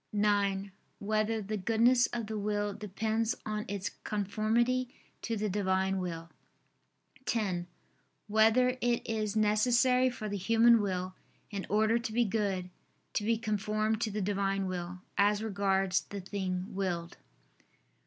[0.11, 4.89] (9) Whether the goodness of the will depends on its conformity
[5.21, 6.31] to the Divine Will?
[7.27, 7.67] (10)
[8.25, 11.13] Whether it is necessary for the human will,
[11.51, 12.71] in order to be good,
[13.13, 17.17] to be conformed to the Divine Will, as regards the thing willed?